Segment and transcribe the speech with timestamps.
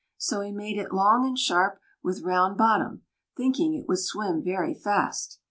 [0.17, 3.03] So he made it long and sharp, with round bottom,
[3.37, 5.37] thinking it would swim very fast.